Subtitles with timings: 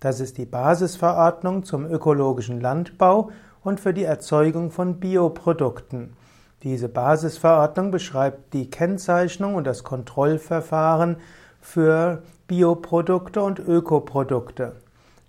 [0.00, 3.30] Das ist die Basisverordnung zum ökologischen Landbau
[3.62, 6.14] und für die Erzeugung von Bioprodukten.
[6.62, 11.16] Diese Basisverordnung beschreibt die Kennzeichnung und das Kontrollverfahren
[11.60, 14.76] für Bioprodukte und Ökoprodukte.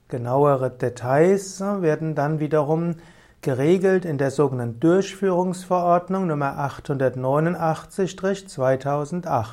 [0.07, 2.97] Genauere Details werden dann wiederum
[3.41, 9.47] geregelt in der sogenannten Durchführungsverordnung Nummer 889-2008.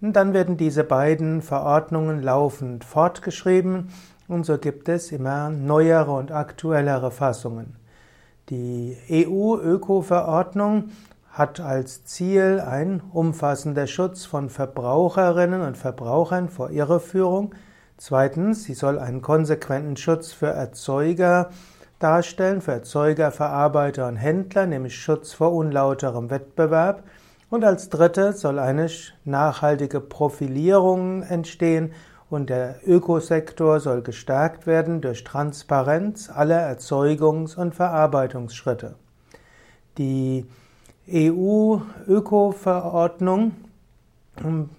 [0.00, 3.90] Und dann werden diese beiden Verordnungen laufend fortgeschrieben
[4.26, 7.76] und so gibt es immer neuere und aktuellere Fassungen.
[8.48, 10.90] Die EU-Öko-Verordnung
[11.30, 17.54] hat als Ziel ein umfassender Schutz von Verbraucherinnen und Verbrauchern vor Irreführung,
[18.02, 21.50] Zweitens, sie soll einen konsequenten Schutz für Erzeuger
[21.98, 27.02] darstellen, für Erzeuger, Verarbeiter und Händler, nämlich Schutz vor unlauterem Wettbewerb.
[27.50, 28.88] Und als drittes soll eine
[29.26, 31.92] nachhaltige Profilierung entstehen
[32.30, 38.94] und der Ökosektor soll gestärkt werden durch Transparenz aller Erzeugungs- und Verarbeitungsschritte.
[39.98, 40.46] Die
[41.06, 43.52] EU-Öko-Verordnung
[44.36, 44.70] beschrei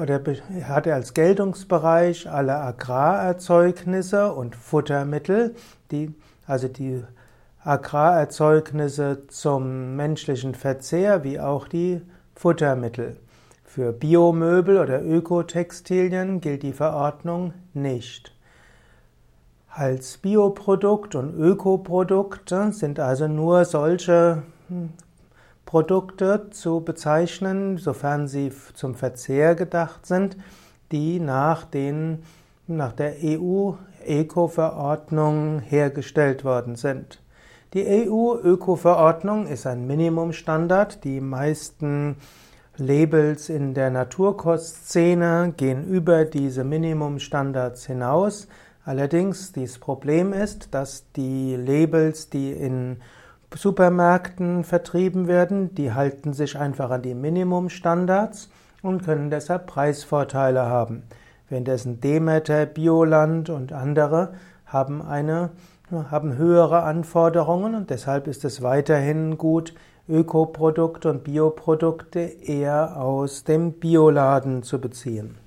[0.00, 0.20] oder
[0.64, 5.54] hat er als Geltungsbereich alle Agrarerzeugnisse und Futtermittel,
[5.90, 6.14] die,
[6.46, 7.02] also die
[7.62, 12.00] Agrarerzeugnisse zum menschlichen Verzehr wie auch die
[12.34, 13.16] Futtermittel.
[13.64, 18.32] Für Biomöbel oder Ökotextilien gilt die Verordnung nicht.
[19.68, 24.94] Als Bioprodukt und Ökoprodukt sind also nur solche hm,
[25.66, 30.38] Produkte zu bezeichnen, sofern sie zum Verzehr gedacht sind,
[30.92, 32.22] die nach, den,
[32.66, 37.20] nach der EU-Eco-Verordnung hergestellt worden sind.
[37.74, 41.04] Die EU-Öko-Verordnung ist ein Minimumstandard.
[41.04, 42.16] Die meisten
[42.78, 48.46] Labels in der Naturkostszene gehen über diese Minimumstandards hinaus.
[48.84, 52.98] Allerdings, dieses Problem ist, dass die Labels, die in
[53.54, 58.50] Supermärkten vertrieben werden, die halten sich einfach an die Minimumstandards
[58.82, 61.04] und können deshalb Preisvorteile haben.
[61.48, 64.34] Währenddessen Demeter, Bioland und andere
[64.66, 65.50] haben eine
[66.10, 69.74] haben höhere Anforderungen und deshalb ist es weiterhin gut,
[70.08, 75.38] Ökoprodukte und Bioprodukte eher aus dem Bioladen zu beziehen.